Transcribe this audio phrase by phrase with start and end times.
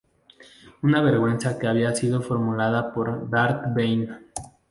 [0.81, 4.09] Una venganza que había sido formulada por Darth Bane.